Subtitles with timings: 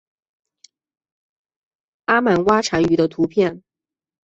[2.05, 3.61] 阿曼蛙蟾鱼的图片